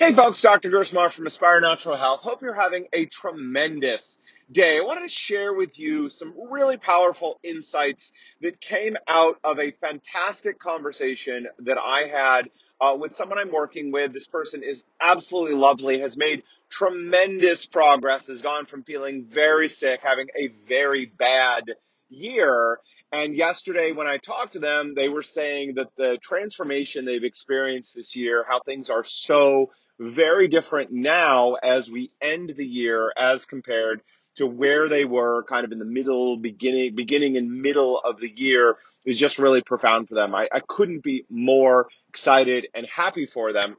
Hey 0.00 0.14
folks, 0.14 0.40
Dr. 0.40 0.70
Gersmar 0.70 1.12
from 1.12 1.26
Aspire 1.26 1.60
Natural 1.60 1.94
Health. 1.94 2.22
Hope 2.22 2.40
you're 2.40 2.54
having 2.54 2.86
a 2.90 3.04
tremendous 3.04 4.16
day. 4.50 4.78
I 4.78 4.80
wanted 4.80 5.02
to 5.02 5.10
share 5.10 5.52
with 5.52 5.78
you 5.78 6.08
some 6.08 6.32
really 6.50 6.78
powerful 6.78 7.38
insights 7.42 8.10
that 8.40 8.62
came 8.62 8.96
out 9.06 9.36
of 9.44 9.58
a 9.58 9.72
fantastic 9.72 10.58
conversation 10.58 11.48
that 11.66 11.76
I 11.78 12.04
had 12.04 12.48
uh, 12.80 12.96
with 12.98 13.14
someone 13.14 13.38
I'm 13.38 13.52
working 13.52 13.92
with. 13.92 14.14
This 14.14 14.26
person 14.26 14.62
is 14.62 14.86
absolutely 15.02 15.54
lovely, 15.54 16.00
has 16.00 16.16
made 16.16 16.44
tremendous 16.70 17.66
progress, 17.66 18.28
has 18.28 18.40
gone 18.40 18.64
from 18.64 18.84
feeling 18.84 19.26
very 19.30 19.68
sick, 19.68 20.00
having 20.02 20.28
a 20.34 20.48
very 20.66 21.04
bad 21.04 21.64
year. 22.10 22.78
And 23.12 23.34
yesterday, 23.34 23.92
when 23.92 24.06
I 24.06 24.18
talked 24.18 24.52
to 24.52 24.58
them, 24.58 24.94
they 24.94 25.08
were 25.08 25.22
saying 25.22 25.74
that 25.74 25.88
the 25.96 26.18
transformation 26.22 27.04
they've 27.04 27.24
experienced 27.24 27.94
this 27.94 28.14
year, 28.14 28.44
how 28.48 28.60
things 28.60 28.90
are 28.90 29.04
so 29.04 29.70
very 29.98 30.48
different 30.48 30.90
now 30.90 31.54
as 31.54 31.90
we 31.90 32.10
end 32.20 32.54
the 32.56 32.66
year 32.66 33.12
as 33.16 33.46
compared 33.46 34.02
to 34.36 34.46
where 34.46 34.88
they 34.88 35.04
were 35.04 35.44
kind 35.44 35.64
of 35.64 35.72
in 35.72 35.78
the 35.78 35.84
middle, 35.84 36.36
beginning, 36.36 36.94
beginning 36.94 37.36
and 37.36 37.60
middle 37.62 38.00
of 38.02 38.18
the 38.18 38.32
year 38.34 38.76
is 39.04 39.18
just 39.18 39.38
really 39.38 39.62
profound 39.62 40.08
for 40.08 40.14
them. 40.14 40.34
I, 40.34 40.48
I 40.52 40.60
couldn't 40.60 41.02
be 41.02 41.24
more 41.28 41.88
excited 42.08 42.66
and 42.74 42.86
happy 42.86 43.26
for 43.26 43.52
them. 43.52 43.76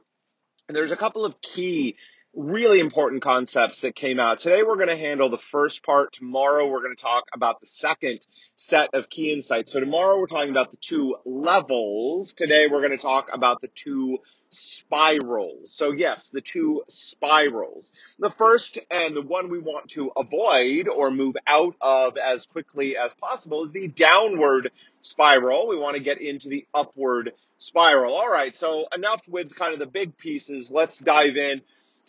And 0.68 0.76
there's 0.76 0.92
a 0.92 0.96
couple 0.96 1.24
of 1.24 1.40
key, 1.40 1.96
really 2.34 2.80
important 2.80 3.22
concepts 3.22 3.82
that 3.82 3.94
came 3.94 4.18
out. 4.18 4.40
Today 4.40 4.62
we're 4.62 4.76
going 4.76 4.88
to 4.88 4.96
handle 4.96 5.28
the 5.28 5.38
first 5.38 5.84
part. 5.84 6.14
Tomorrow 6.14 6.66
we're 6.68 6.82
going 6.82 6.96
to 6.96 7.02
talk 7.02 7.24
about 7.34 7.60
the 7.60 7.66
second 7.66 8.20
set 8.56 8.90
of 8.94 9.10
key 9.10 9.32
insights. 9.32 9.72
So 9.72 9.80
tomorrow 9.80 10.18
we're 10.18 10.26
talking 10.26 10.50
about 10.50 10.70
the 10.70 10.78
two 10.78 11.16
levels. 11.26 12.32
Today 12.32 12.68
we're 12.70 12.80
going 12.80 12.92
to 12.92 12.96
talk 12.96 13.28
about 13.32 13.60
the 13.60 13.68
two 13.68 14.18
spirals. 14.48 15.74
So 15.74 15.92
yes, 15.92 16.28
the 16.28 16.40
two 16.40 16.82
spirals. 16.88 17.92
The 18.18 18.30
first 18.30 18.78
and 18.90 19.14
the 19.14 19.22
one 19.22 19.50
we 19.50 19.58
want 19.58 19.90
to 19.90 20.10
avoid 20.16 20.88
or 20.88 21.10
move 21.10 21.36
out 21.46 21.76
of 21.82 22.16
as 22.16 22.46
quickly 22.46 22.96
as 22.96 23.12
possible 23.14 23.64
is 23.64 23.72
the 23.72 23.88
downward 23.88 24.70
spiral. 25.02 25.68
We 25.68 25.76
want 25.76 25.96
to 25.96 26.02
get 26.02 26.20
into 26.20 26.48
the 26.48 26.66
upward 26.72 27.32
spiral. 27.58 28.14
All 28.14 28.30
right, 28.30 28.56
so 28.56 28.86
enough 28.94 29.22
with 29.28 29.54
kind 29.54 29.74
of 29.74 29.80
the 29.80 29.86
big 29.86 30.16
pieces. 30.16 30.70
Let's 30.70 30.98
dive 30.98 31.36
in 31.36 31.60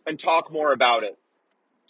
and 0.06 0.20
talk 0.20 0.52
more 0.52 0.74
about 0.74 1.04
it. 1.04 1.18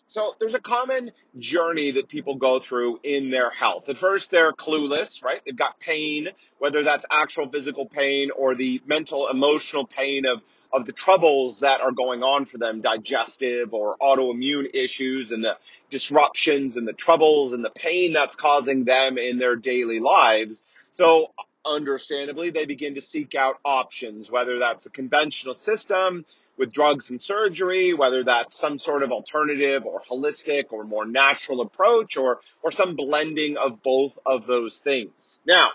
So 0.07 0.35
there's 0.39 0.53
a 0.53 0.59
common 0.59 1.11
journey 1.39 1.91
that 1.91 2.07
people 2.07 2.35
go 2.35 2.59
through 2.59 2.99
in 3.03 3.31
their 3.31 3.49
health. 3.49 3.89
At 3.89 3.97
first, 3.97 4.29
they're 4.29 4.53
clueless, 4.53 5.23
right? 5.23 5.41
They've 5.43 5.55
got 5.55 5.79
pain, 5.79 6.27
whether 6.59 6.83
that's 6.83 7.05
actual 7.09 7.49
physical 7.49 7.87
pain 7.87 8.29
or 8.29 8.53
the 8.53 8.79
mental, 8.85 9.27
emotional 9.27 9.87
pain 9.87 10.25
of, 10.27 10.41
of 10.71 10.85
the 10.85 10.91
troubles 10.91 11.61
that 11.61 11.81
are 11.81 11.91
going 11.91 12.21
on 12.21 12.45
for 12.45 12.59
them, 12.59 12.81
digestive 12.81 13.73
or 13.73 13.97
autoimmune 13.97 14.69
issues 14.73 15.31
and 15.31 15.43
the 15.43 15.57
disruptions 15.89 16.77
and 16.77 16.87
the 16.87 16.93
troubles 16.93 17.53
and 17.53 17.65
the 17.65 17.71
pain 17.71 18.13
that's 18.13 18.35
causing 18.35 18.83
them 18.83 19.17
in 19.17 19.39
their 19.39 19.55
daily 19.55 19.99
lives. 19.99 20.61
So 20.91 21.31
understandably, 21.65 22.49
they 22.49 22.65
begin 22.65 22.95
to 22.95 23.01
seek 23.01 23.35
out 23.35 23.59
options, 23.63 24.29
whether 24.29 24.59
that's 24.59 24.85
a 24.85 24.89
conventional 24.89 25.55
system, 25.55 26.25
with 26.57 26.71
drugs 26.71 27.09
and 27.09 27.21
surgery, 27.21 27.93
whether 27.93 28.23
that's 28.23 28.57
some 28.57 28.77
sort 28.77 29.03
of 29.03 29.11
alternative 29.11 29.85
or 29.85 30.01
holistic 30.01 30.65
or 30.71 30.83
more 30.83 31.05
natural 31.05 31.61
approach 31.61 32.15
or, 32.17 32.39
or 32.61 32.71
some 32.71 32.95
blending 32.95 33.57
of 33.57 33.81
both 33.81 34.17
of 34.25 34.45
those 34.45 34.77
things. 34.77 35.39
Now, 35.47 35.71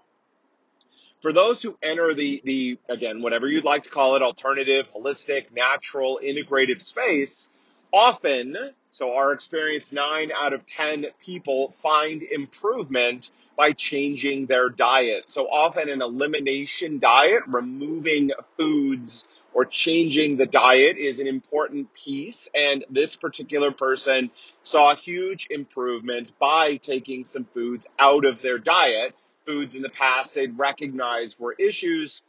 for 1.20 1.32
those 1.32 1.60
who 1.62 1.76
enter 1.82 2.14
the, 2.14 2.40
the, 2.44 2.78
again, 2.88 3.22
whatever 3.22 3.48
you'd 3.48 3.64
like 3.64 3.84
to 3.84 3.90
call 3.90 4.14
it, 4.14 4.22
alternative, 4.22 4.88
holistic, 4.94 5.46
natural, 5.52 6.20
integrative 6.22 6.80
space, 6.80 7.50
often, 7.92 8.56
so 8.90 9.14
our 9.14 9.32
experience, 9.32 9.92
nine 9.92 10.30
out 10.34 10.52
of 10.52 10.66
10 10.66 11.06
people 11.24 11.72
find 11.82 12.22
improvement 12.22 13.30
by 13.56 13.72
changing 13.72 14.46
their 14.46 14.68
diet. 14.68 15.24
So 15.30 15.48
often 15.48 15.88
an 15.88 16.02
elimination 16.02 16.98
diet, 16.98 17.42
removing 17.46 18.30
foods 18.58 19.26
or 19.52 19.64
changing 19.64 20.36
the 20.36 20.46
diet 20.46 20.96
is 20.98 21.18
an 21.18 21.26
important 21.26 21.92
piece. 21.92 22.48
And 22.54 22.84
this 22.90 23.16
particular 23.16 23.72
person 23.72 24.30
saw 24.62 24.92
a 24.92 24.96
huge 24.96 25.48
improvement 25.50 26.30
by 26.38 26.76
taking 26.76 27.24
some 27.24 27.46
foods 27.52 27.86
out 27.98 28.24
of 28.24 28.40
their 28.40 28.58
diet 28.58 29.14
foods 29.48 29.74
in 29.74 29.80
the 29.80 29.88
past 29.88 30.34
they'd 30.34 30.58
recognized 30.58 31.40
were 31.40 31.54
issues, 31.58 32.20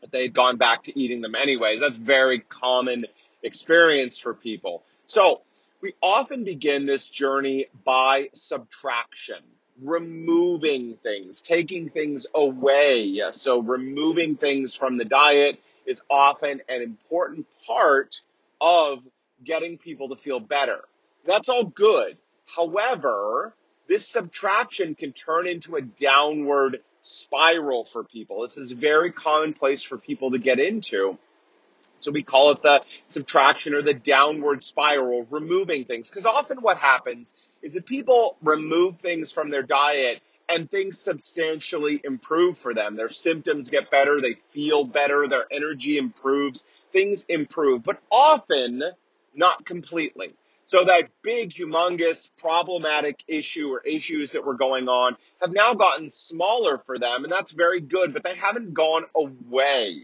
but 0.00 0.10
they 0.10 0.22
had 0.22 0.32
gone 0.32 0.56
back 0.56 0.84
to 0.84 0.98
eating 0.98 1.20
them 1.20 1.34
anyways. 1.34 1.80
That's 1.80 1.98
very 1.98 2.38
common 2.38 3.04
experience 3.42 4.18
for 4.18 4.34
people. 4.34 4.82
So 5.06 5.42
we 5.80 5.94
often 6.02 6.44
begin 6.44 6.86
this 6.86 7.08
journey 7.08 7.66
by 7.84 8.30
subtraction, 8.34 9.42
removing 9.82 10.96
things, 11.02 11.40
taking 11.40 11.88
things 11.90 12.26
away. 12.34 13.20
So 13.32 13.60
removing 13.60 14.36
things 14.36 14.74
from 14.74 14.98
the 14.98 15.04
diet 15.04 15.60
is 15.86 16.02
often 16.10 16.60
an 16.68 16.82
important 16.82 17.46
part 17.66 18.20
of 18.60 18.98
getting 19.42 19.78
people 19.78 20.10
to 20.10 20.16
feel 20.16 20.38
better. 20.38 20.84
That's 21.24 21.48
all 21.48 21.64
good. 21.64 22.18
However, 22.54 23.54
this 23.88 24.06
subtraction 24.06 24.94
can 24.94 25.12
turn 25.12 25.48
into 25.48 25.76
a 25.76 25.80
downward 25.80 26.82
spiral 27.00 27.86
for 27.86 28.04
people. 28.04 28.42
This 28.42 28.58
is 28.58 28.70
very 28.70 29.10
commonplace 29.12 29.82
for 29.82 29.96
people 29.96 30.32
to 30.32 30.38
get 30.38 30.60
into. 30.60 31.16
So 32.00 32.10
we 32.10 32.22
call 32.22 32.50
it 32.50 32.62
the 32.62 32.82
subtraction 33.08 33.74
or 33.74 33.82
the 33.82 33.94
downward 33.94 34.62
spiral, 34.62 35.26
removing 35.30 35.84
things. 35.84 36.08
Because 36.08 36.26
often 36.26 36.58
what 36.58 36.78
happens 36.78 37.34
is 37.62 37.72
that 37.72 37.86
people 37.86 38.36
remove 38.42 38.98
things 38.98 39.30
from 39.30 39.50
their 39.50 39.62
diet 39.62 40.20
and 40.48 40.70
things 40.70 40.98
substantially 40.98 42.00
improve 42.02 42.58
for 42.58 42.74
them. 42.74 42.96
Their 42.96 43.08
symptoms 43.08 43.70
get 43.70 43.90
better, 43.90 44.20
they 44.20 44.36
feel 44.52 44.84
better, 44.84 45.28
their 45.28 45.46
energy 45.50 45.96
improves, 45.96 46.64
things 46.92 47.24
improve, 47.28 47.84
but 47.84 48.00
often 48.10 48.82
not 49.34 49.64
completely. 49.64 50.34
So 50.70 50.84
that 50.84 51.08
big, 51.22 51.50
humongous, 51.52 52.30
problematic 52.38 53.24
issue 53.26 53.70
or 53.70 53.80
issues 53.80 54.30
that 54.30 54.46
were 54.46 54.54
going 54.54 54.86
on 54.86 55.16
have 55.40 55.50
now 55.50 55.74
gotten 55.74 56.08
smaller 56.08 56.80
for 56.86 56.96
them, 56.96 57.24
and 57.24 57.32
that's 57.32 57.50
very 57.50 57.80
good, 57.80 58.12
but 58.14 58.22
they 58.22 58.36
haven't 58.36 58.72
gone 58.72 59.02
away. 59.16 59.96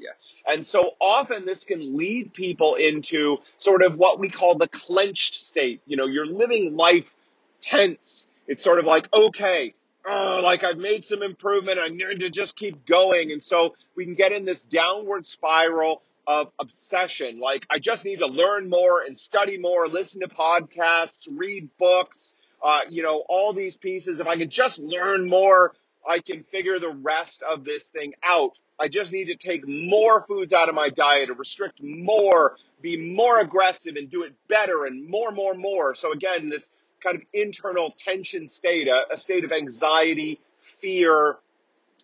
And 0.44 0.66
so 0.66 0.94
often 1.00 1.46
this 1.46 1.62
can 1.62 1.96
lead 1.96 2.34
people 2.34 2.74
into 2.74 3.36
sort 3.58 3.84
of 3.84 3.96
what 3.96 4.18
we 4.18 4.28
call 4.28 4.56
the 4.56 4.66
clenched 4.66 5.34
state. 5.34 5.82
You 5.86 5.96
know, 5.96 6.06
you're 6.06 6.26
living 6.26 6.76
life 6.76 7.14
tense. 7.60 8.26
It's 8.48 8.64
sort 8.64 8.80
of 8.80 8.86
like, 8.86 9.06
okay, 9.14 9.72
oh, 10.04 10.40
like 10.42 10.64
I've 10.64 10.78
made 10.78 11.04
some 11.04 11.22
improvement. 11.22 11.78
I 11.78 11.90
need 11.90 12.18
to 12.22 12.30
just 12.30 12.56
keep 12.56 12.84
going. 12.86 13.30
And 13.30 13.40
so 13.40 13.76
we 13.94 14.04
can 14.04 14.16
get 14.16 14.32
in 14.32 14.44
this 14.44 14.62
downward 14.62 15.26
spiral 15.26 16.02
of 16.26 16.50
obsession. 16.58 17.38
Like, 17.38 17.66
I 17.70 17.78
just 17.78 18.04
need 18.04 18.18
to 18.18 18.26
learn 18.26 18.68
more 18.68 19.02
and 19.02 19.18
study 19.18 19.58
more, 19.58 19.88
listen 19.88 20.20
to 20.22 20.28
podcasts, 20.28 21.28
read 21.30 21.68
books, 21.78 22.34
uh, 22.62 22.80
you 22.88 23.02
know, 23.02 23.22
all 23.28 23.52
these 23.52 23.76
pieces. 23.76 24.20
If 24.20 24.26
I 24.26 24.36
could 24.36 24.50
just 24.50 24.78
learn 24.78 25.28
more, 25.28 25.72
I 26.08 26.20
can 26.20 26.42
figure 26.44 26.78
the 26.78 26.90
rest 26.90 27.42
of 27.42 27.64
this 27.64 27.84
thing 27.84 28.14
out. 28.22 28.58
I 28.78 28.88
just 28.88 29.12
need 29.12 29.26
to 29.26 29.36
take 29.36 29.66
more 29.66 30.24
foods 30.26 30.52
out 30.52 30.68
of 30.68 30.74
my 30.74 30.90
diet 30.90 31.30
restrict 31.36 31.82
more, 31.82 32.56
be 32.82 32.96
more 32.96 33.40
aggressive 33.40 33.96
and 33.96 34.10
do 34.10 34.22
it 34.24 34.34
better 34.48 34.84
and 34.84 35.08
more, 35.08 35.30
more, 35.30 35.54
more. 35.54 35.94
So 35.94 36.12
again, 36.12 36.50
this 36.50 36.70
kind 37.02 37.16
of 37.16 37.22
internal 37.32 37.94
tension 37.96 38.48
state, 38.48 38.88
a, 38.88 39.14
a 39.14 39.16
state 39.16 39.44
of 39.44 39.52
anxiety, 39.52 40.40
fear, 40.80 41.38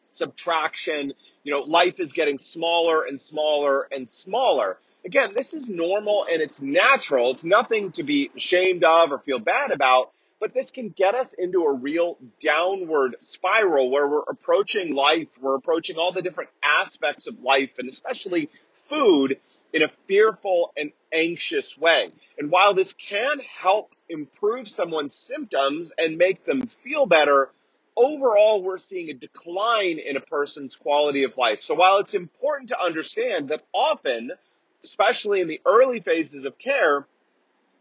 subtraction. 0.08 1.12
You 1.44 1.52
know, 1.52 1.60
life 1.60 1.98
is 1.98 2.12
getting 2.12 2.38
smaller 2.38 3.04
and 3.04 3.20
smaller 3.20 3.88
and 3.90 4.08
smaller. 4.08 4.78
Again, 5.04 5.32
this 5.34 5.54
is 5.54 5.68
normal 5.68 6.26
and 6.30 6.40
it's 6.40 6.62
natural. 6.62 7.32
It's 7.32 7.44
nothing 7.44 7.92
to 7.92 8.04
be 8.04 8.30
ashamed 8.36 8.84
of 8.84 9.10
or 9.10 9.18
feel 9.18 9.40
bad 9.40 9.72
about, 9.72 10.12
but 10.38 10.54
this 10.54 10.70
can 10.70 10.90
get 10.90 11.16
us 11.16 11.32
into 11.32 11.64
a 11.64 11.72
real 11.72 12.16
downward 12.40 13.16
spiral 13.20 13.90
where 13.90 14.06
we're 14.06 14.20
approaching 14.20 14.94
life, 14.94 15.28
we're 15.40 15.56
approaching 15.56 15.96
all 15.96 16.12
the 16.12 16.22
different 16.22 16.50
aspects 16.62 17.26
of 17.26 17.40
life 17.40 17.70
and 17.78 17.88
especially 17.88 18.48
food 18.88 19.38
in 19.72 19.82
a 19.82 19.90
fearful 20.06 20.72
and 20.76 20.92
anxious 21.12 21.76
way. 21.76 22.12
And 22.38 22.50
while 22.50 22.74
this 22.74 22.92
can 22.92 23.40
help 23.40 23.92
improve 24.08 24.68
someone's 24.68 25.14
symptoms 25.14 25.92
and 25.98 26.18
make 26.18 26.44
them 26.44 26.66
feel 26.84 27.06
better, 27.06 27.50
overall 27.96 28.62
we're 28.62 28.78
seeing 28.78 29.10
a 29.10 29.14
decline 29.14 29.98
in 29.98 30.16
a 30.16 30.20
person's 30.20 30.76
quality 30.76 31.24
of 31.24 31.36
life. 31.36 31.58
So 31.62 31.74
while 31.74 31.98
it's 31.98 32.14
important 32.14 32.70
to 32.70 32.80
understand 32.80 33.48
that 33.48 33.62
often, 33.72 34.32
especially 34.84 35.40
in 35.40 35.48
the 35.48 35.60
early 35.66 36.00
phases 36.00 36.44
of 36.44 36.58
care, 36.58 37.06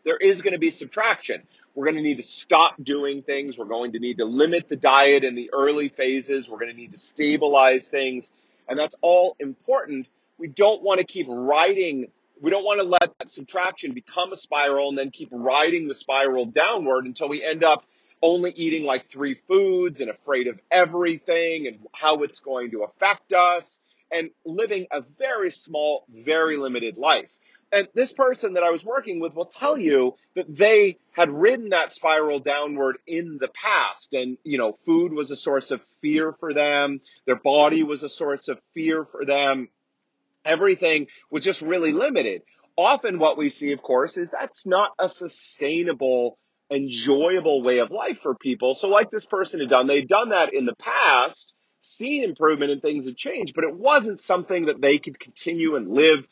there 0.04 0.18
is 0.18 0.42
going 0.42 0.54
to 0.54 0.60
be 0.60 0.72
subtraction. 0.72 1.44
We're 1.74 1.86
going 1.86 1.98
to 1.98 2.02
need 2.02 2.18
to 2.18 2.24
stop 2.24 2.76
doing 2.84 3.22
things. 3.22 3.58
We're 3.58 3.66
going 3.66 3.94
to 3.94 4.00
need 4.00 4.18
to 4.18 4.26
limit 4.26 4.68
the 4.68 4.76
diet 4.76 5.24
in 5.24 5.36
the 5.36 5.52
early 5.54 5.90
phases. 5.90 6.50
We're 6.50 6.60
going 6.60 6.72
to 6.72 6.78
need 6.78 6.92
to 6.92 6.98
stabilize 6.98 7.88
things. 7.88 8.32
And 8.68 8.78
that's 8.78 8.96
all 9.02 9.36
important. 9.40 10.08
We 10.38 10.48
don't 10.48 10.82
want 10.84 11.00
to 11.00 11.06
keep 11.06 11.28
riding 11.30 12.08
We 12.42 12.50
don't 12.50 12.64
want 12.64 12.80
to 12.80 12.88
let 12.88 13.18
that 13.20 13.32
subtraction 13.32 13.94
become 13.94 14.34
a 14.34 14.36
spiral 14.36 14.90
and 14.90 14.98
then 14.98 15.12
keep 15.12 15.30
riding 15.32 15.88
the 15.88 15.94
spiral 15.94 16.46
downward 16.48 17.06
until 17.06 17.30
we 17.30 17.44
end 17.44 17.64
up 17.64 17.86
only 18.22 18.52
eating 18.52 18.84
like 18.84 19.10
three 19.10 19.36
foods 19.48 20.02
and 20.02 20.10
afraid 20.10 20.48
of 20.48 20.60
everything 20.70 21.68
and 21.68 21.80
how 21.94 22.24
it's 22.24 22.40
going 22.40 22.72
to 22.72 22.84
affect 22.84 23.34
us 23.34 23.80
and 24.12 24.30
living 24.46 24.88
a 24.92 25.02
very 25.18 25.52
small, 25.52 26.06
very 26.10 26.58
limited 26.58 26.98
life. 26.98 27.30
And 27.74 27.88
this 27.94 28.12
person 28.12 28.56
that 28.56 28.64
I 28.64 28.70
was 28.70 28.84
working 28.84 29.22
with 29.22 29.34
will 29.34 29.46
tell 29.46 29.78
you 29.78 30.16
that 30.36 30.54
they 30.54 30.98
had 31.14 31.30
ridden 31.30 31.70
that 31.70 31.94
spiral 31.94 32.42
downward 32.42 32.98
in 33.08 33.38
the 33.40 33.48
past. 33.48 34.14
And, 34.14 34.38
you 34.44 34.58
know, 34.58 34.78
food 34.86 35.14
was 35.14 35.32
a 35.32 35.38
source 35.38 35.72
of 35.72 35.82
fear 36.02 36.34
for 36.34 36.54
them. 36.54 37.00
Their 37.26 37.38
body 37.38 37.84
was 37.84 38.04
a 38.04 38.10
source 38.10 38.50
of 38.50 38.60
fear 38.74 39.06
for 39.06 39.26
them 39.26 39.70
everything 40.46 41.08
was 41.30 41.44
just 41.44 41.62
really 41.62 41.92
limited. 41.92 42.42
Often 42.78 43.20
what 43.20 43.38
we 43.38 43.50
see, 43.50 43.74
of 43.74 43.82
course, 43.82 44.18
is 44.18 44.30
that's 44.30 44.66
not 44.66 44.94
a 44.98 45.10
sustainable, 45.10 46.38
enjoyable 46.72 47.62
way 47.62 47.80
of 47.80 47.92
life 47.92 48.20
for 48.22 48.36
people. 48.36 48.76
So 48.76 48.88
like 48.88 49.12
this 49.12 49.26
person 49.26 49.60
had 49.60 49.70
done, 49.70 49.88
they'd 49.88 50.08
done 50.08 50.30
that 50.30 50.54
in 50.54 50.66
the 50.66 50.76
past, 50.76 51.54
seen 51.82 52.24
improvement 52.24 52.72
and 52.72 52.82
things 52.82 53.06
had 53.06 53.18
changed, 53.18 53.54
but 53.56 53.66
it 53.66 53.76
wasn't 53.76 54.22
something 54.22 54.66
that 54.66 54.82
they 54.82 54.98
could 54.98 55.20
continue 55.20 55.76
and 55.76 55.90
live 55.90 56.26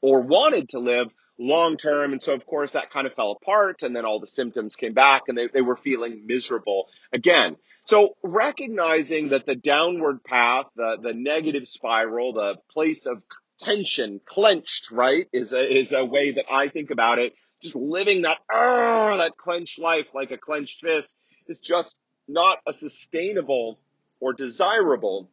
or 0.00 0.22
wanted 0.22 0.70
to 0.70 0.80
live 0.80 1.08
long 1.38 1.76
term. 1.76 2.12
And 2.12 2.22
so, 2.22 2.34
of 2.34 2.46
course, 2.46 2.72
that 2.72 2.90
kind 2.90 3.06
of 3.06 3.14
fell 3.14 3.32
apart. 3.32 3.82
And 3.82 3.94
then 3.94 4.04
all 4.04 4.20
the 4.20 4.26
symptoms 4.26 4.76
came 4.76 4.94
back 4.94 5.22
and 5.28 5.36
they, 5.38 5.48
they 5.52 5.62
were 5.62 5.76
feeling 5.76 6.24
miserable 6.26 6.86
again. 7.12 7.56
So 7.86 8.16
recognizing 8.22 9.28
that 9.30 9.46
the 9.46 9.54
downward 9.54 10.24
path, 10.24 10.66
the, 10.74 10.96
the 11.02 11.12
negative 11.12 11.68
spiral, 11.68 12.32
the 12.32 12.54
place 12.70 13.06
of 13.06 13.22
tension, 13.60 14.20
clenched, 14.24 14.90
right, 14.90 15.28
is 15.32 15.52
a, 15.52 15.60
is 15.60 15.92
a 15.92 16.04
way 16.04 16.32
that 16.32 16.46
I 16.50 16.68
think 16.68 16.90
about 16.90 17.18
it. 17.18 17.34
Just 17.64 17.76
living 17.76 18.22
that, 18.22 18.40
uh, 18.54 19.16
that 19.16 19.38
clenched 19.38 19.78
life 19.78 20.08
like 20.12 20.30
a 20.30 20.36
clenched 20.36 20.82
fist 20.82 21.16
is 21.48 21.58
just 21.58 21.96
not 22.28 22.58
a 22.66 22.74
sustainable 22.74 23.78
or 24.20 24.34
desirable 24.34 25.30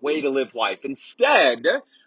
way 0.00 0.22
to 0.22 0.30
live 0.30 0.54
life. 0.54 0.78
Instead, 0.84 1.66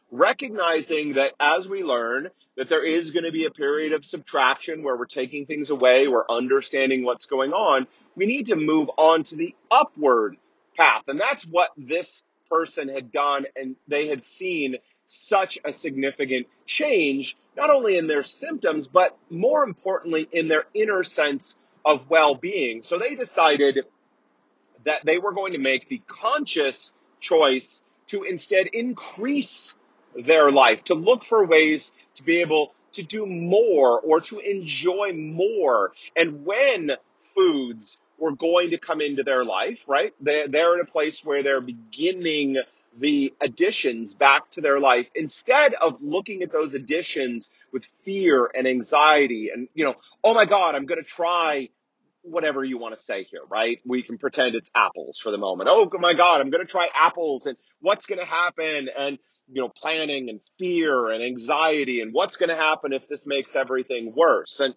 recognizing 0.09 1.13
that 1.13 1.33
as 1.39 1.69
we 1.69 1.83
learn 1.83 2.29
that 2.57 2.67
there 2.67 2.83
is 2.83 3.11
going 3.11 3.25
to 3.25 3.31
be 3.31 3.45
a 3.45 3.51
period 3.51 3.93
of 3.93 4.03
subtraction 4.03 4.81
where 4.81 4.97
we're 4.97 5.05
taking 5.05 5.45
things 5.45 5.69
away, 5.69 6.07
we're 6.07 6.25
understanding 6.27 7.03
what's 7.03 7.27
going 7.27 7.53
on, 7.53 7.85
we 8.15 8.25
need 8.25 8.47
to 8.47 8.55
move 8.55 8.89
on 8.97 9.21
to 9.21 9.35
the 9.35 9.53
upward 9.69 10.35
path. 10.75 11.03
And 11.07 11.21
that's 11.21 11.43
what 11.43 11.69
this 11.77 12.23
person 12.49 12.89
had 12.89 13.11
done 13.11 13.45
and 13.55 13.75
they 13.87 14.07
had 14.07 14.25
seen 14.25 14.77
such 15.09 15.59
a 15.65 15.73
significant 15.73 16.47
change, 16.65 17.35
not 17.59 17.69
only 17.69 17.97
in 17.97 18.07
their 18.07 18.23
symptoms, 18.23 18.87
but 18.87 19.17
more 19.29 19.63
importantly, 19.63 20.27
in 20.31 20.47
their 20.47 20.63
inner 20.73 21.03
sense 21.03 21.57
of 21.83 22.09
well-being. 22.09 22.81
So 22.81 22.97
they 22.97 23.15
decided 23.15 23.79
that 24.85 25.03
they 25.03 25.17
were 25.17 25.33
going 25.33 25.53
to 25.53 25.59
make 25.59 25.89
the 25.89 26.01
conscious 26.07 26.93
choice 27.19 27.83
to 28.07 28.23
instead 28.23 28.67
increase 28.67 29.75
their 30.15 30.51
life, 30.51 30.85
to 30.85 30.93
look 30.93 31.25
for 31.25 31.45
ways 31.45 31.91
to 32.15 32.23
be 32.23 32.37
able 32.37 32.73
to 32.93 33.03
do 33.03 33.25
more 33.25 33.99
or 33.99 34.21
to 34.21 34.39
enjoy 34.39 35.13
more. 35.13 35.91
And 36.15 36.45
when 36.45 36.91
foods 37.35 37.97
were 38.17 38.31
going 38.31 38.71
to 38.71 38.77
come 38.77 39.01
into 39.01 39.23
their 39.23 39.43
life, 39.43 39.83
right? 39.87 40.13
They're, 40.19 40.47
they're 40.47 40.75
in 40.75 40.81
a 40.81 40.89
place 40.89 41.23
where 41.23 41.43
they're 41.43 41.61
beginning 41.61 42.57
the 42.97 43.33
additions 43.41 44.13
back 44.13 44.49
to 44.51 44.61
their 44.61 44.79
life 44.79 45.07
instead 45.15 45.73
of 45.73 46.01
looking 46.01 46.41
at 46.41 46.51
those 46.51 46.73
additions 46.73 47.49
with 47.71 47.85
fear 48.03 48.49
and 48.53 48.67
anxiety 48.67 49.49
and, 49.53 49.67
you 49.73 49.85
know, 49.85 49.95
oh 50.23 50.33
my 50.33 50.45
God, 50.45 50.75
I'm 50.75 50.85
going 50.85 51.01
to 51.01 51.09
try 51.09 51.69
whatever 52.21 52.63
you 52.63 52.77
want 52.77 52.95
to 52.95 53.01
say 53.01 53.23
here, 53.23 53.41
right? 53.49 53.79
We 53.85 54.03
can 54.03 54.17
pretend 54.17 54.55
it's 54.55 54.71
apples 54.75 55.19
for 55.21 55.31
the 55.31 55.37
moment. 55.37 55.69
Oh 55.71 55.89
my 55.99 56.13
God, 56.13 56.41
I'm 56.41 56.49
going 56.49 56.65
to 56.65 56.71
try 56.71 56.89
apples 56.93 57.45
and 57.45 57.57
what's 57.79 58.05
going 58.05 58.19
to 58.19 58.25
happen 58.25 58.87
and, 58.97 59.17
you 59.47 59.61
know, 59.61 59.69
planning 59.69 60.29
and 60.29 60.41
fear 60.57 61.09
and 61.09 61.23
anxiety 61.23 62.01
and 62.01 62.13
what's 62.13 62.37
going 62.37 62.49
to 62.49 62.55
happen 62.55 62.93
if 62.93 63.07
this 63.07 63.25
makes 63.25 63.55
everything 63.55 64.13
worse. 64.15 64.59
And 64.59 64.73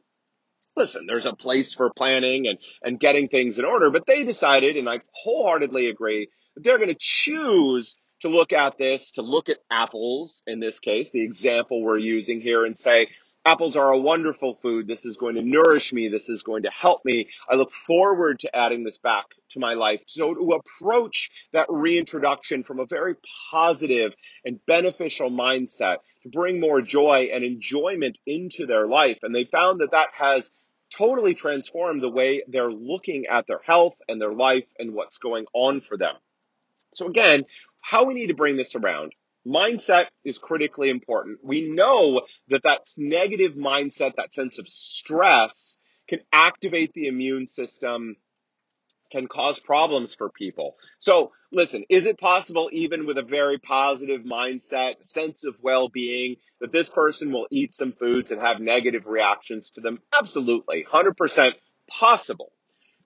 listen, 0.76 1.06
there's 1.06 1.26
a 1.26 1.34
place 1.34 1.74
for 1.74 1.90
planning 1.96 2.46
and, 2.46 2.58
and 2.82 3.00
getting 3.00 3.28
things 3.28 3.58
in 3.58 3.64
order, 3.64 3.90
but 3.90 4.06
they 4.06 4.24
decided, 4.24 4.76
and 4.76 4.88
I 4.88 5.00
wholeheartedly 5.12 5.88
agree, 5.88 6.28
that 6.54 6.64
they're 6.64 6.78
going 6.78 6.88
to 6.88 6.96
choose 6.98 7.96
to 8.22 8.28
look 8.28 8.52
at 8.52 8.78
this, 8.78 9.12
to 9.12 9.22
look 9.22 9.48
at 9.48 9.58
apples 9.70 10.42
in 10.46 10.60
this 10.60 10.80
case, 10.80 11.10
the 11.10 11.22
example 11.22 11.82
we're 11.82 11.98
using 11.98 12.40
here 12.40 12.64
and 12.64 12.78
say, 12.78 13.08
apples 13.44 13.76
are 13.76 13.92
a 13.92 13.98
wonderful 13.98 14.58
food. 14.62 14.86
This 14.86 15.04
is 15.04 15.16
going 15.16 15.34
to 15.34 15.42
nourish 15.42 15.92
me. 15.92 16.08
This 16.08 16.28
is 16.28 16.42
going 16.42 16.62
to 16.62 16.70
help 16.70 17.04
me. 17.04 17.28
I 17.50 17.56
look 17.56 17.72
forward 17.72 18.40
to 18.40 18.56
adding 18.56 18.84
this 18.84 18.98
back 18.98 19.26
to 19.50 19.60
my 19.60 19.74
life. 19.74 20.00
So 20.06 20.34
to 20.34 20.52
approach 20.52 21.30
that 21.52 21.66
reintroduction 21.68 22.62
from 22.62 22.78
a 22.78 22.86
very 22.86 23.16
positive 23.50 24.12
and 24.44 24.64
beneficial 24.66 25.30
mindset 25.30 25.96
to 26.22 26.28
bring 26.28 26.60
more 26.60 26.80
joy 26.80 27.30
and 27.34 27.44
enjoyment 27.44 28.18
into 28.26 28.66
their 28.66 28.86
life. 28.86 29.18
And 29.22 29.34
they 29.34 29.48
found 29.50 29.80
that 29.80 29.90
that 29.92 30.10
has 30.14 30.50
totally 30.96 31.34
transformed 31.34 32.02
the 32.02 32.08
way 32.08 32.42
they're 32.46 32.70
looking 32.70 33.26
at 33.26 33.46
their 33.48 33.60
health 33.64 33.94
and 34.08 34.20
their 34.20 34.32
life 34.32 34.66
and 34.78 34.94
what's 34.94 35.18
going 35.18 35.46
on 35.52 35.80
for 35.80 35.96
them. 35.96 36.14
So 36.94 37.06
again, 37.06 37.44
how 37.82 38.04
we 38.04 38.14
need 38.14 38.28
to 38.28 38.34
bring 38.34 38.56
this 38.56 38.74
around. 38.74 39.12
Mindset 39.46 40.06
is 40.24 40.38
critically 40.38 40.88
important. 40.88 41.40
We 41.42 41.68
know 41.68 42.22
that 42.48 42.62
that 42.62 42.82
negative 42.96 43.52
mindset, 43.52 44.16
that 44.16 44.32
sense 44.32 44.58
of 44.58 44.68
stress 44.68 45.76
can 46.08 46.20
activate 46.32 46.92
the 46.94 47.08
immune 47.08 47.46
system 47.46 48.16
can 49.12 49.28
cause 49.28 49.60
problems 49.60 50.14
for 50.14 50.30
people. 50.30 50.76
So 50.98 51.32
listen, 51.52 51.84
is 51.90 52.06
it 52.06 52.18
possible 52.18 52.70
even 52.72 53.06
with 53.06 53.18
a 53.18 53.22
very 53.22 53.58
positive 53.58 54.22
mindset, 54.22 55.06
sense 55.06 55.44
of 55.44 55.54
well-being, 55.60 56.36
that 56.60 56.72
this 56.72 56.88
person 56.88 57.30
will 57.30 57.46
eat 57.50 57.74
some 57.74 57.92
foods 57.92 58.30
and 58.30 58.40
have 58.40 58.58
negative 58.58 59.06
reactions 59.06 59.70
to 59.70 59.82
them? 59.82 59.98
Absolutely. 60.18 60.84
100% 60.90 61.50
possible. 61.88 62.52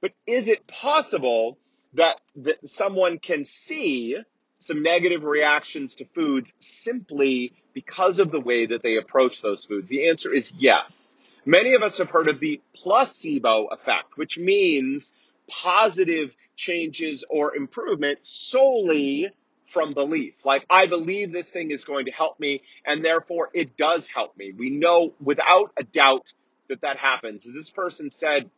But 0.00 0.12
is 0.26 0.46
it 0.46 0.66
possible 0.68 1.58
that, 1.94 2.16
that 2.36 2.66
someone 2.68 3.18
can 3.18 3.44
see 3.44 4.16
some 4.58 4.82
negative 4.82 5.24
reactions 5.24 5.96
to 5.96 6.04
foods 6.14 6.52
simply 6.60 7.52
because 7.74 8.18
of 8.18 8.30
the 8.30 8.40
way 8.40 8.66
that 8.66 8.82
they 8.82 8.96
approach 8.96 9.42
those 9.42 9.64
foods? 9.64 9.88
The 9.88 10.08
answer 10.08 10.32
is 10.32 10.52
yes. 10.56 11.16
Many 11.44 11.74
of 11.74 11.82
us 11.82 11.98
have 11.98 12.10
heard 12.10 12.28
of 12.28 12.40
the 12.40 12.60
placebo 12.74 13.66
effect, 13.66 14.16
which 14.16 14.38
means 14.38 15.12
positive 15.48 16.32
changes 16.56 17.22
or 17.28 17.54
improvement 17.54 18.24
solely 18.24 19.30
from 19.68 19.94
belief. 19.94 20.34
Like, 20.44 20.64
I 20.70 20.86
believe 20.86 21.32
this 21.32 21.50
thing 21.50 21.70
is 21.70 21.84
going 21.84 22.06
to 22.06 22.12
help 22.12 22.40
me, 22.40 22.62
and 22.84 23.04
therefore 23.04 23.50
it 23.52 23.76
does 23.76 24.06
help 24.06 24.36
me. 24.36 24.52
We 24.56 24.70
know 24.70 25.12
without 25.20 25.72
a 25.76 25.84
doubt 25.84 26.32
that 26.68 26.80
that 26.80 26.96
happens. 26.96 27.44
This 27.44 27.70
person 27.70 28.10
said, 28.10 28.50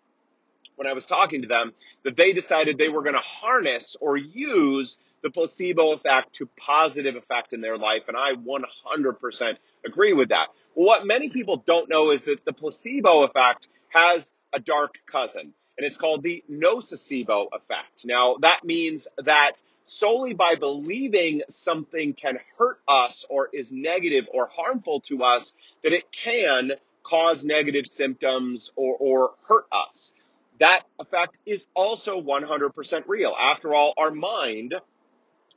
when 0.76 0.87
I 0.87 0.92
was 0.92 1.06
talking 1.06 1.42
to 1.42 1.49
them 1.49 1.72
that 2.04 2.16
they 2.16 2.32
decided 2.32 2.78
they 2.78 2.88
were 2.88 3.02
going 3.02 3.14
to 3.14 3.20
harness 3.20 3.96
or 4.00 4.16
use 4.16 4.99
the 5.22 5.30
placebo 5.30 5.92
effect 5.92 6.34
to 6.34 6.48
positive 6.56 7.16
effect 7.16 7.52
in 7.52 7.60
their 7.60 7.78
life. 7.78 8.02
And 8.08 8.16
I 8.16 8.32
100% 8.32 9.56
agree 9.87 10.12
with 10.12 10.28
that. 10.30 10.48
What 10.75 11.06
many 11.06 11.28
people 11.28 11.62
don't 11.64 11.88
know 11.88 12.10
is 12.10 12.22
that 12.25 12.44
the 12.44 12.52
placebo 12.52 13.25
effect 13.25 13.68
has 13.88 14.32
a 14.52 14.60
dark 14.60 14.94
cousin 15.10 15.52
and 15.76 15.87
it's 15.87 15.96
called 15.96 16.22
the 16.22 16.42
nocebo 16.50 17.48
effect. 17.52 18.04
Now 18.04 18.37
that 18.42 18.64
means 18.64 19.08
that 19.25 19.52
solely 19.87 20.34
by 20.34 20.54
believing 20.56 21.42
something 21.48 22.12
can 22.12 22.38
hurt 22.58 22.80
us 22.87 23.25
or 23.30 23.48
is 23.52 23.72
negative 23.72 24.26
or 24.32 24.48
harmful 24.52 25.00
to 25.00 25.22
us, 25.25 25.54
that 25.82 25.92
it 25.92 26.10
can 26.12 26.72
cause 27.02 27.44
negative 27.44 27.87
symptoms 27.87 28.70
or, 28.76 28.96
or 28.98 29.30
hurt 29.48 29.66
us 29.72 30.12
that 30.58 30.82
effect 30.98 31.37
is 31.46 31.66
also 31.75 32.20
100% 32.20 33.04
real. 33.06 33.34
After 33.38 33.75
all, 33.75 33.94
our 33.96 34.10
mind 34.10 34.75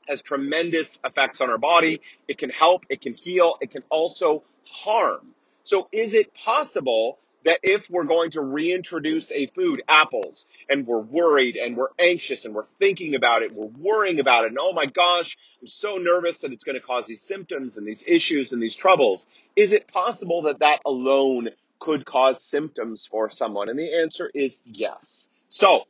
has 0.07 0.21
tremendous 0.21 0.99
effects 1.05 1.41
on 1.41 1.49
our 1.49 1.57
body. 1.57 2.01
It 2.27 2.37
can 2.37 2.49
help, 2.49 2.85
it 2.89 3.01
can 3.01 3.13
heal, 3.13 3.55
it 3.61 3.71
can 3.71 3.83
also 3.89 4.43
harm. 4.65 5.27
So 5.63 5.87
is 5.91 6.13
it 6.13 6.33
possible 6.33 7.17
that 7.43 7.59
if 7.63 7.83
we're 7.89 8.03
going 8.03 8.31
to 8.31 8.41
reintroduce 8.41 9.31
a 9.31 9.47
food, 9.47 9.81
apples, 9.87 10.45
and 10.69 10.85
we're 10.85 10.99
worried 10.99 11.55
and 11.55 11.75
we're 11.75 11.89
anxious 11.97 12.45
and 12.45 12.53
we're 12.53 12.65
thinking 12.79 13.15
about 13.15 13.41
it, 13.41 13.53
we're 13.53 13.65
worrying 13.65 14.19
about 14.19 14.45
it, 14.45 14.49
and 14.49 14.57
oh 14.59 14.73
my 14.73 14.85
gosh, 14.85 15.37
I'm 15.59 15.67
so 15.67 15.97
nervous 15.97 16.39
that 16.39 16.51
it's 16.51 16.63
going 16.63 16.79
to 16.79 16.85
cause 16.85 17.07
these 17.07 17.21
symptoms 17.21 17.77
and 17.77 17.87
these 17.87 18.03
issues 18.05 18.53
and 18.53 18.61
these 18.61 18.75
troubles, 18.75 19.25
is 19.55 19.73
it 19.73 19.87
possible 19.87 20.43
that 20.43 20.59
that 20.59 20.81
alone 20.85 21.49
could 21.79 22.05
cause 22.05 22.43
symptoms 22.43 23.07
for 23.09 23.29
someone? 23.29 23.69
And 23.69 23.79
the 23.79 24.01
answer 24.01 24.29
is 24.33 24.59
yes. 24.65 25.27
So 25.49 25.87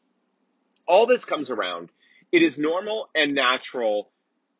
all 0.87 1.05
this 1.05 1.25
comes 1.25 1.51
around. 1.51 1.89
It 2.31 2.41
is 2.41 2.57
normal 2.57 3.09
and 3.13 3.35
natural 3.35 4.09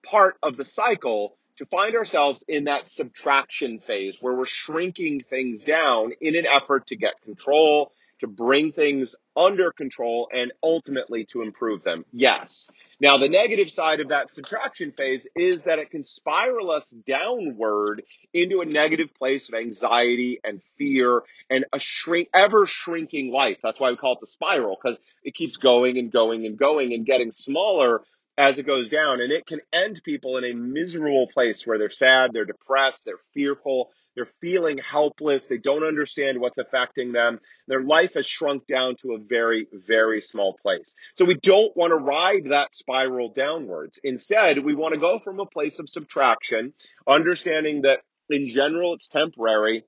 part 0.03 0.37
of 0.43 0.57
the 0.57 0.65
cycle 0.65 1.37
to 1.57 1.65
find 1.65 1.95
ourselves 1.95 2.43
in 2.47 2.65
that 2.65 2.89
subtraction 2.89 3.79
phase 3.79 4.17
where 4.19 4.33
we're 4.33 4.45
shrinking 4.45 5.21
things 5.21 5.61
down 5.61 6.13
in 6.19 6.35
an 6.35 6.45
effort 6.47 6.87
to 6.87 6.95
get 6.95 7.21
control, 7.21 7.91
to 8.21 8.27
bring 8.27 8.71
things 8.71 9.15
under 9.35 9.71
control, 9.71 10.29
and 10.31 10.51
ultimately 10.63 11.25
to 11.25 11.41
improve 11.41 11.83
them. 11.83 12.05
Yes. 12.11 12.69
Now, 12.99 13.17
the 13.17 13.29
negative 13.29 13.71
side 13.71 13.99
of 13.99 14.09
that 14.09 14.29
subtraction 14.29 14.91
phase 14.91 15.27
is 15.35 15.63
that 15.63 15.79
it 15.79 15.89
can 15.89 16.03
spiral 16.03 16.71
us 16.71 16.93
downward 17.07 18.03
into 18.33 18.61
a 18.61 18.65
negative 18.65 19.13
place 19.17 19.49
of 19.49 19.55
anxiety 19.55 20.39
and 20.43 20.61
fear 20.77 21.23
and 21.49 21.65
a 21.73 21.79
shrink, 21.79 22.29
ever 22.33 22.65
shrinking 22.67 23.31
life. 23.31 23.57
That's 23.63 23.79
why 23.79 23.89
we 23.89 23.97
call 23.97 24.13
it 24.13 24.19
the 24.21 24.27
spiral 24.27 24.77
because 24.81 24.99
it 25.23 25.33
keeps 25.33 25.57
going 25.57 25.97
and 25.97 26.11
going 26.11 26.45
and 26.45 26.57
going 26.57 26.93
and 26.93 27.05
getting 27.05 27.31
smaller 27.31 28.01
as 28.37 28.59
it 28.59 28.67
goes 28.67 28.89
down. 28.89 29.21
And 29.21 29.31
it 29.31 29.45
can 29.45 29.61
end 29.73 30.01
people 30.03 30.37
in 30.37 30.43
a 30.45 30.53
miserable 30.53 31.27
place 31.27 31.65
where 31.65 31.77
they're 31.77 31.89
sad, 31.89 32.31
they're 32.33 32.45
depressed, 32.45 33.03
they're 33.05 33.15
fearful, 33.33 33.89
they're 34.15 34.29
feeling 34.41 34.77
helpless. 34.77 35.45
They 35.45 35.57
don't 35.57 35.83
understand 35.83 36.39
what's 36.39 36.57
affecting 36.57 37.11
them. 37.11 37.39
Their 37.67 37.83
life 37.83 38.11
has 38.15 38.25
shrunk 38.25 38.67
down 38.67 38.95
to 39.01 39.13
a 39.13 39.19
very, 39.19 39.67
very 39.71 40.21
small 40.21 40.55
place. 40.61 40.95
So 41.17 41.25
we 41.25 41.37
don't 41.41 41.75
want 41.75 41.91
to 41.91 41.95
ride 41.95 42.45
that 42.51 42.75
spiral 42.75 43.33
downwards. 43.33 43.99
Instead, 44.03 44.63
we 44.63 44.75
want 44.75 44.93
to 44.93 44.99
go 44.99 45.19
from 45.23 45.39
a 45.39 45.45
place 45.45 45.79
of 45.79 45.89
subtraction, 45.89 46.73
understanding 47.07 47.83
that 47.83 48.01
in 48.29 48.47
general 48.47 48.93
it's 48.93 49.07
temporary 49.07 49.83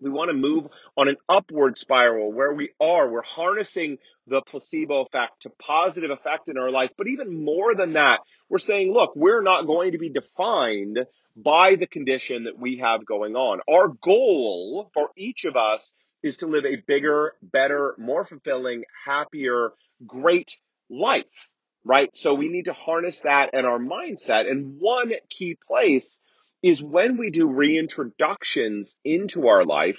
we 0.00 0.10
want 0.10 0.30
to 0.30 0.34
move 0.34 0.66
on 0.96 1.08
an 1.08 1.16
upward 1.28 1.78
spiral 1.78 2.32
where 2.32 2.52
we 2.52 2.70
are. 2.80 3.08
We're 3.08 3.22
harnessing 3.22 3.98
the 4.26 4.42
placebo 4.42 5.02
effect 5.02 5.42
to 5.42 5.50
positive 5.50 6.10
effect 6.10 6.48
in 6.48 6.58
our 6.58 6.70
life. 6.70 6.90
But 6.96 7.08
even 7.08 7.44
more 7.44 7.74
than 7.74 7.94
that, 7.94 8.20
we're 8.48 8.58
saying, 8.58 8.92
look, 8.92 9.14
we're 9.16 9.42
not 9.42 9.66
going 9.66 9.92
to 9.92 9.98
be 9.98 10.10
defined 10.10 11.00
by 11.36 11.76
the 11.76 11.86
condition 11.86 12.44
that 12.44 12.58
we 12.58 12.78
have 12.78 13.06
going 13.06 13.36
on. 13.36 13.60
Our 13.68 13.88
goal 13.88 14.90
for 14.94 15.10
each 15.16 15.44
of 15.44 15.56
us 15.56 15.92
is 16.22 16.38
to 16.38 16.46
live 16.46 16.64
a 16.64 16.82
bigger, 16.86 17.34
better, 17.42 17.94
more 17.98 18.24
fulfilling, 18.24 18.84
happier, 19.04 19.72
great 20.06 20.56
life, 20.90 21.24
right? 21.84 22.14
So 22.16 22.34
we 22.34 22.48
need 22.48 22.64
to 22.64 22.72
harness 22.72 23.20
that 23.20 23.50
in 23.54 23.64
our 23.64 23.78
mindset. 23.78 24.50
And 24.50 24.80
one 24.80 25.12
key 25.28 25.56
place 25.66 26.18
is 26.62 26.82
when 26.82 27.16
we 27.16 27.30
do 27.30 27.46
reintroductions 27.46 28.94
into 29.04 29.48
our 29.48 29.64
life, 29.64 29.98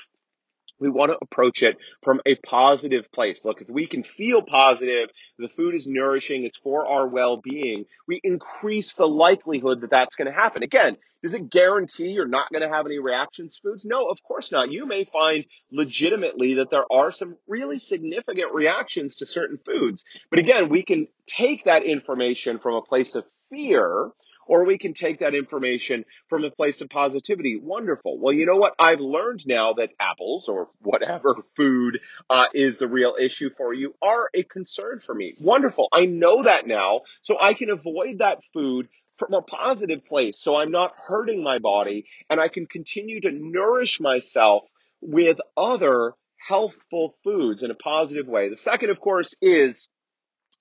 we 0.79 0.89
want 0.89 1.11
to 1.11 1.17
approach 1.21 1.61
it 1.61 1.77
from 2.03 2.21
a 2.25 2.35
positive 2.35 3.11
place. 3.11 3.41
Look, 3.43 3.61
if 3.61 3.69
we 3.69 3.85
can 3.85 4.03
feel 4.03 4.41
positive, 4.41 5.09
the 5.37 5.49
food 5.49 5.75
is 5.75 5.87
nourishing, 5.87 6.45
it's 6.45 6.57
for 6.57 6.89
our 6.89 7.07
well-being, 7.07 7.85
we 8.07 8.21
increase 8.23 8.93
the 8.93 9.07
likelihood 9.07 9.81
that 9.81 9.89
that's 9.89 10.15
going 10.15 10.31
to 10.31 10.37
happen. 10.37 10.63
Again, 10.63 10.97
does 11.21 11.33
it 11.33 11.49
guarantee 11.49 12.11
you're 12.11 12.27
not 12.27 12.49
going 12.49 12.61
to 12.61 12.73
have 12.73 12.85
any 12.85 12.97
reactions 12.97 13.59
foods? 13.61 13.83
No, 13.83 14.05
of 14.05 14.23
course 14.23 14.53
not. 14.53 14.71
You 14.71 14.85
may 14.85 15.03
find 15.03 15.43
legitimately 15.69 16.55
that 16.55 16.71
there 16.71 16.85
are 16.89 17.11
some 17.11 17.35
really 17.45 17.79
significant 17.79 18.53
reactions 18.53 19.17
to 19.17 19.25
certain 19.25 19.59
foods. 19.65 20.05
But 20.29 20.39
again, 20.39 20.69
we 20.69 20.83
can 20.83 21.07
take 21.27 21.65
that 21.65 21.83
information 21.83 22.59
from 22.59 22.75
a 22.75 22.81
place 22.81 23.15
of 23.15 23.25
fear 23.49 24.11
or 24.49 24.65
we 24.65 24.79
can 24.79 24.93
take 24.93 25.19
that 25.19 25.35
information 25.35 26.03
from 26.27 26.43
a 26.43 26.49
place 26.49 26.81
of 26.81 26.89
positivity. 26.89 27.55
Wonderful. 27.61 28.19
Well, 28.19 28.33
you 28.33 28.47
know 28.47 28.55
what? 28.55 28.73
I've 28.79 28.99
learned 28.99 29.45
now 29.45 29.73
that 29.73 29.91
apples 29.99 30.49
or 30.49 30.69
whatever 30.81 31.35
food 31.55 31.99
uh, 32.29 32.45
is 32.53 32.79
the 32.79 32.87
real 32.87 33.13
issue 33.21 33.51
for 33.55 33.73
you 33.73 33.93
are 34.01 34.29
a 34.33 34.43
concern 34.43 35.01
for 35.01 35.13
me. 35.13 35.35
Wonderful. 35.39 35.87
I 35.93 36.07
know 36.07 36.43
that 36.43 36.65
now, 36.65 37.01
so 37.21 37.37
I 37.39 37.53
can 37.53 37.69
avoid 37.69 38.17
that 38.19 38.39
food 38.51 38.89
from 39.19 39.35
a 39.35 39.43
positive 39.43 40.03
place. 40.05 40.39
So 40.39 40.55
I'm 40.55 40.71
not 40.71 40.93
hurting 40.95 41.43
my 41.43 41.59
body 41.59 42.05
and 42.29 42.41
I 42.41 42.47
can 42.47 42.65
continue 42.65 43.21
to 43.21 43.31
nourish 43.31 43.99
myself 43.99 44.63
with 44.99 45.37
other 45.55 46.13
healthful 46.37 47.15
foods 47.23 47.61
in 47.61 47.69
a 47.69 47.75
positive 47.75 48.27
way. 48.27 48.49
The 48.49 48.57
second, 48.57 48.89
of 48.89 48.99
course, 48.99 49.35
is 49.41 49.89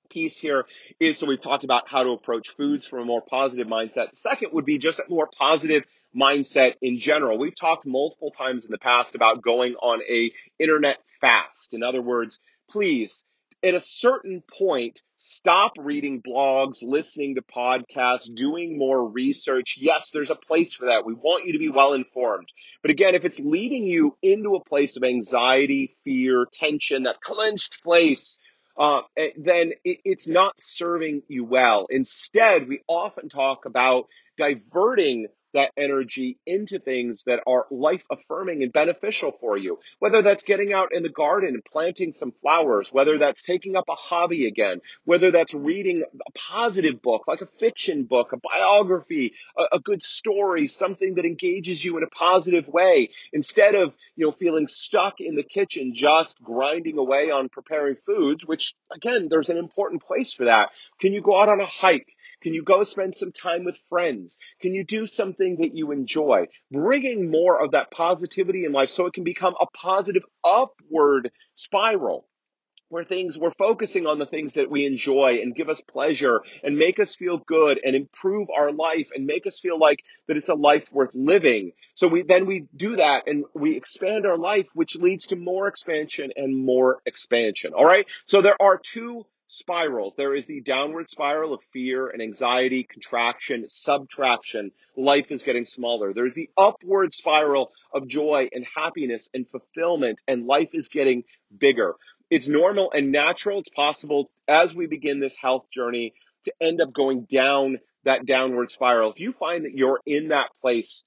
piece 0.08 0.38
here 0.38 0.66
is 0.98 1.18
so 1.18 1.26
we've 1.26 1.40
talked 1.40 1.64
about 1.64 1.88
how 1.88 2.02
to 2.02 2.10
approach 2.10 2.50
foods 2.50 2.86
from 2.86 3.00
a 3.00 3.04
more 3.04 3.22
positive 3.22 3.66
mindset. 3.66 4.10
The 4.10 4.16
second 4.16 4.52
would 4.52 4.64
be 4.64 4.78
just 4.78 4.98
a 4.98 5.04
more 5.08 5.28
positive 5.38 5.84
mindset 6.16 6.72
in 6.82 6.98
general. 6.98 7.38
We've 7.38 7.58
talked 7.58 7.86
multiple 7.86 8.30
times 8.30 8.64
in 8.64 8.70
the 8.70 8.78
past 8.78 9.14
about 9.14 9.42
going 9.42 9.74
on 9.74 10.00
a 10.08 10.32
internet 10.58 10.96
fast. 11.20 11.74
In 11.74 11.82
other 11.82 12.02
words, 12.02 12.38
please 12.70 13.24
at 13.62 13.74
a 13.74 13.80
certain 13.80 14.42
point, 14.56 15.02
stop 15.16 15.72
reading 15.78 16.22
blogs, 16.22 16.78
listening 16.80 17.34
to 17.34 17.42
podcasts, 17.42 18.32
doing 18.32 18.78
more 18.78 19.04
research. 19.08 19.76
Yes, 19.78 20.10
there's 20.10 20.30
a 20.30 20.36
place 20.36 20.74
for 20.74 20.86
that. 20.86 21.04
We 21.04 21.14
want 21.14 21.46
you 21.46 21.54
to 21.54 21.58
be 21.58 21.68
well 21.68 21.94
informed. 21.94 22.48
But 22.82 22.92
again, 22.92 23.14
if 23.14 23.24
it's 23.24 23.40
leading 23.40 23.84
you 23.84 24.16
into 24.22 24.54
a 24.54 24.64
place 24.64 24.96
of 24.96 25.02
anxiety, 25.02 25.96
fear, 26.04 26.46
tension, 26.52 27.04
that 27.04 27.20
clenched 27.20 27.82
place, 27.82 28.38
uh, 28.78 29.00
eh, 29.16 29.30
then 29.36 29.72
it, 29.84 29.98
it's 30.04 30.28
not 30.28 30.54
serving 30.58 31.22
you 31.28 31.44
well. 31.44 31.86
Instead, 31.90 32.68
we 32.68 32.80
often 32.86 33.28
talk 33.28 33.64
about 33.64 34.06
diverting 34.36 35.26
that 35.54 35.70
energy 35.76 36.38
into 36.46 36.78
things 36.78 37.22
that 37.26 37.40
are 37.46 37.66
life 37.70 38.04
affirming 38.10 38.62
and 38.62 38.72
beneficial 38.72 39.32
for 39.40 39.56
you. 39.56 39.78
Whether 39.98 40.22
that's 40.22 40.44
getting 40.44 40.72
out 40.72 40.90
in 40.92 41.02
the 41.02 41.08
garden 41.08 41.54
and 41.54 41.64
planting 41.64 42.12
some 42.12 42.32
flowers, 42.42 42.90
whether 42.92 43.18
that's 43.18 43.42
taking 43.42 43.76
up 43.76 43.84
a 43.88 43.94
hobby 43.94 44.46
again, 44.46 44.80
whether 45.04 45.30
that's 45.30 45.54
reading 45.54 46.02
a 46.04 46.32
positive 46.38 47.00
book, 47.02 47.26
like 47.26 47.40
a 47.40 47.48
fiction 47.58 48.04
book, 48.04 48.32
a 48.32 48.36
biography, 48.36 49.34
a, 49.56 49.76
a 49.76 49.80
good 49.80 50.02
story, 50.02 50.66
something 50.66 51.14
that 51.14 51.24
engages 51.24 51.84
you 51.84 51.96
in 51.96 52.02
a 52.02 52.08
positive 52.08 52.68
way, 52.68 53.10
instead 53.32 53.74
of, 53.74 53.94
you 54.16 54.26
know, 54.26 54.32
feeling 54.32 54.66
stuck 54.66 55.20
in 55.20 55.34
the 55.34 55.42
kitchen 55.42 55.92
just 55.94 56.42
grinding 56.42 56.98
away 56.98 57.30
on 57.30 57.48
preparing 57.48 57.96
foods, 58.06 58.44
which 58.44 58.74
again, 58.94 59.28
there's 59.30 59.50
an 59.50 59.56
important 59.56 60.02
place 60.02 60.32
for 60.32 60.46
that. 60.46 60.68
Can 61.00 61.12
you 61.12 61.22
go 61.22 61.40
out 61.40 61.48
on 61.48 61.60
a 61.60 61.66
hike? 61.66 62.08
Can 62.42 62.54
you 62.54 62.62
go 62.62 62.84
spend 62.84 63.16
some 63.16 63.32
time 63.32 63.64
with 63.64 63.76
friends? 63.88 64.38
Can 64.60 64.74
you 64.74 64.84
do 64.84 65.06
something 65.06 65.56
that 65.56 65.74
you 65.74 65.90
enjoy? 65.92 66.46
Bringing 66.70 67.30
more 67.30 67.62
of 67.62 67.72
that 67.72 67.90
positivity 67.90 68.64
in 68.64 68.72
life 68.72 68.90
so 68.90 69.06
it 69.06 69.14
can 69.14 69.24
become 69.24 69.54
a 69.60 69.66
positive 69.66 70.22
upward 70.44 71.32
spiral 71.54 72.28
where 72.88 73.04
things 73.04 73.38
we're 73.38 73.52
focusing 73.58 74.06
on 74.06 74.18
the 74.18 74.26
things 74.26 74.54
that 74.54 74.70
we 74.70 74.86
enjoy 74.86 75.38
and 75.42 75.54
give 75.54 75.68
us 75.68 75.80
pleasure 75.80 76.40
and 76.62 76.76
make 76.76 76.98
us 76.98 77.14
feel 77.14 77.38
good 77.38 77.78
and 77.82 77.94
improve 77.94 78.48
our 78.56 78.72
life 78.72 79.10
and 79.14 79.26
make 79.26 79.46
us 79.46 79.58
feel 79.58 79.78
like 79.78 80.02
that 80.26 80.36
it's 80.36 80.48
a 80.48 80.54
life 80.54 80.90
worth 80.92 81.10
living. 81.14 81.72
So 81.94 82.08
we 82.08 82.22
then 82.22 82.46
we 82.46 82.66
do 82.74 82.96
that 82.96 83.24
and 83.26 83.44
we 83.54 83.76
expand 83.76 84.26
our 84.26 84.38
life, 84.38 84.66
which 84.74 84.96
leads 84.96 85.26
to 85.28 85.36
more 85.36 85.68
expansion 85.68 86.32
and 86.36 86.64
more 86.64 87.00
expansion. 87.04 87.72
All 87.74 87.84
right. 87.84 88.06
So 88.26 88.40
there 88.40 88.56
are 88.60 88.80
two 88.82 89.26
spirals. 89.48 90.14
There 90.16 90.34
is 90.34 90.46
the 90.46 90.60
downward 90.60 91.10
spiral 91.10 91.54
of 91.54 91.60
fear 91.72 92.08
and 92.08 92.22
anxiety, 92.22 92.84
contraction, 92.84 93.66
subtraction. 93.68 94.70
Life 94.96 95.26
is 95.30 95.42
getting 95.42 95.64
smaller. 95.64 96.12
There's 96.12 96.34
the 96.34 96.50
upward 96.56 97.14
spiral 97.14 97.72
of 97.92 98.06
joy 98.06 98.48
and 98.52 98.66
happiness 98.76 99.28
and 99.34 99.46
fulfillment 99.48 100.20
and 100.28 100.46
life 100.46 100.70
is 100.72 100.88
getting 100.88 101.24
bigger 101.56 101.94
it's 102.30 102.48
normal 102.48 102.92
and 102.92 103.10
natural. 103.10 103.60
It's 103.60 103.68
possible 103.70 104.30
as 104.46 104.74
we 104.74 104.86
begin 104.86 105.20
this 105.20 105.36
health 105.36 105.66
journey 105.72 106.14
to 106.44 106.52
end 106.60 106.80
up 106.80 106.92
going 106.92 107.22
down 107.22 107.78
that 108.04 108.26
downward 108.26 108.70
spiral. 108.70 109.12
If 109.12 109.20
you 109.20 109.32
find 109.32 109.64
that 109.64 109.74
you're 109.74 110.00
in 110.06 110.28
that 110.28 110.48
place 110.60 111.02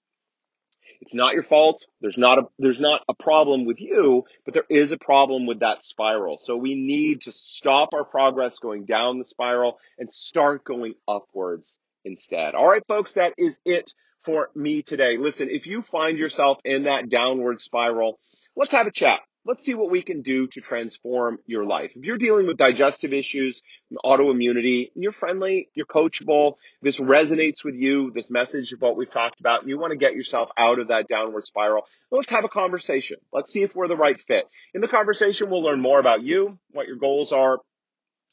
it's 1.01 1.15
not 1.15 1.34
your 1.34 1.43
fault. 1.43 1.84
There's 2.00 2.17
not 2.17 2.38
a, 2.38 2.43
there's 2.60 2.79
not 2.79 3.01
a 3.10 3.13
problem 3.13 3.65
with 3.65 3.81
you, 3.81 4.25
but 4.46 4.53
there 4.53 4.65
is 4.70 4.91
a 4.91 4.98
problem 4.98 5.48
with 5.48 5.60
that 5.60 5.81
spiral. 5.84 6.39
So 6.41 6.55
we 6.55 6.75
need 6.75 7.22
to 7.22 7.31
stop 7.31 7.89
our 7.93 8.05
progress 8.05 8.60
going 8.60 8.86
down 8.86 9.17
the 9.17 9.25
spiral 9.25 9.79
and 9.98 10.12
start 10.12 10.63
going 10.63 10.93
upwards 11.08 11.79
instead. 12.05 12.53
All 12.53 12.67
right, 12.67 12.86
folks, 12.88 13.13
that 13.13 13.34
is 13.38 13.60
it 13.65 13.93
for 14.24 14.50
me 14.55 14.84
today. 14.84 15.17
Listen, 15.17 15.50
if 15.50 15.65
you 15.65 15.81
find 15.81 16.17
yourself 16.17 16.60
in 16.63 16.84
that 16.84 17.10
downward 17.10 17.60
spiral, 17.60 18.20
let's 18.55 18.72
have 18.72 18.88
a 18.88 18.91
chat. 18.91 19.22
Let's 19.43 19.65
see 19.65 19.74
what 19.74 19.89
we 19.89 20.03
can 20.03 20.21
do 20.21 20.45
to 20.48 20.62
transform 20.62 21.39
your 21.48 21.65
life. 21.65 21.93
If 21.95 22.03
you're 22.03 22.19
dealing 22.19 22.45
with 22.45 22.57
digestive 22.57 23.12
issues, 23.12 23.63
autoimmunity, 24.05 24.91
you're 24.93 25.12
friendly, 25.12 25.69
you're 25.74 25.88
coachable, 25.88 26.57
this 26.83 27.00
resonates 27.00 27.63
with 27.65 27.74
you, 27.74 28.12
this 28.13 28.29
message 28.29 28.71
of 28.71 28.81
what 28.81 28.95
we've 28.95 29.10
talked 29.10 29.39
about, 29.39 29.62
and 29.62 29.69
you 29.69 29.79
want 29.79 29.91
to 29.91 29.98
get 29.98 30.13
yourself 30.13 30.50
out 30.57 30.77
of 30.77 30.89
that 30.89 31.07
downward 31.07 31.48
spiral, 31.48 31.88
let's 32.12 32.29
have 32.29 32.45
a 32.45 32.50
conversation. 32.50 33.17
Let's 33.33 33.51
see 33.51 33.63
if 33.63 33.75
we're 33.75 33.88
the 33.88 33.98
right 33.98 34.21
fit. 34.21 34.43
In 34.75 34.81
the 34.81 34.88
conversation, 34.88 35.50
we'll 35.50 35.63
learn 35.63 35.81
more 35.81 36.00
about 36.00 36.21
you, 36.21 36.60
what 36.69 36.86
your 36.86 36.98
goals 36.98 37.31
are. 37.31 37.57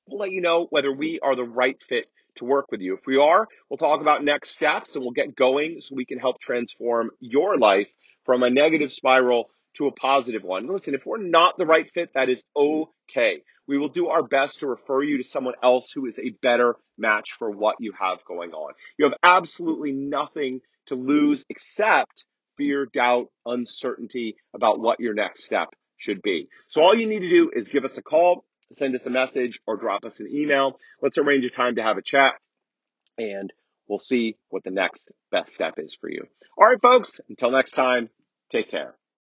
We'll 0.07 0.21
let 0.21 0.31
you 0.31 0.43
know 0.43 0.67
whether 0.69 0.93
we 0.93 1.21
are 1.23 1.35
the 1.35 1.45
right 1.45 1.83
fit 1.83 2.05
to 2.37 2.45
work 2.45 2.71
with 2.71 2.83
you. 2.83 2.95
If 2.95 3.07
we 3.07 3.17
are, 3.17 3.49
we'll 3.71 3.79
talk 3.79 4.03
about 4.03 4.25
next 4.25 4.51
steps 4.51 4.95
and 4.95 5.03
we'll 5.03 5.13
get 5.13 5.35
going 5.35 5.81
so 5.81 5.95
we 5.95 6.05
can 6.05 6.19
help 6.19 6.39
transform 6.39 7.13
your 7.19 7.57
life 7.57 7.89
from 8.27 8.43
a 8.43 8.51
negative 8.51 8.93
spiral 8.93 9.49
to 9.79 9.87
a 9.87 9.93
positive 9.93 10.43
one. 10.43 10.67
Listen, 10.67 10.95
if 10.95 11.07
we're 11.07 11.23
not 11.23 11.57
the 11.57 11.67
right 11.67 11.91
fit, 11.93 12.11
that 12.15 12.29
is 12.29 12.45
okay. 12.57 13.43
We 13.67 13.79
will 13.79 13.89
do 13.89 14.09
our 14.09 14.23
best 14.23 14.61
to 14.61 14.67
refer 14.67 15.03
you 15.03 15.19
to 15.19 15.25
someone 15.25 15.55
else 15.63 15.91
who 15.93 16.07
is 16.07 16.19
a 16.19 16.35
better 16.43 16.77
match 16.97 17.33
for 17.39 17.51
what 17.51 17.77
you 17.81 17.93
have 17.99 18.19
going 18.27 18.53
on. 18.53 18.75
You 18.99 19.07
have 19.07 19.19
absolutely 19.23 19.93
nothing 19.93 20.61
to 20.87 20.95
lose 20.95 21.45
except 21.49 22.25
fear, 22.57 22.87
doubt, 22.93 23.29
uncertainty 23.47 24.37
about 24.55 24.81
what 24.81 25.01
your 25.01 25.15
next 25.15 25.45
step 25.45 25.69
should 25.97 26.23
be. 26.23 26.49
So 26.69 26.83
all 26.83 26.99
you 26.99 27.07
need 27.07 27.21
to 27.21 27.29
do 27.29 27.51
is 27.55 27.69
give 27.69 27.85
us 27.85 27.99
a 27.99 28.03
call, 28.03 28.45
send 28.73 28.95
us 28.95 29.07
a 29.07 29.11
message, 29.11 29.61
or 29.67 29.77
drop 29.77 30.05
us 30.05 30.21
an 30.21 30.29
email. 30.33 30.79
Let's 31.01 31.19
arrange 31.19 31.45
a 31.45 31.51
time 31.51 31.77
to 31.77 31.83
have 31.83 31.99
a 31.99 32.03
chat 32.03 32.35
and 33.17 33.53
we'll 33.89 33.99
see 33.99 34.37
what 34.49 34.65
the 34.65 34.71
next 34.71 35.13
best 35.31 35.53
step 35.53 35.75
is 35.79 35.95
for 35.95 36.11
you. 36.11 36.27
All 36.57 36.69
right, 36.69 36.81
folks, 36.81 37.21
until 37.29 37.51
next 37.51 37.73
time, 37.73 38.09
take 38.51 38.71
care. 38.71 38.95